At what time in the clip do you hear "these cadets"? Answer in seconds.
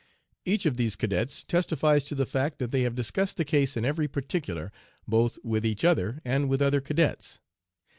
0.77-1.43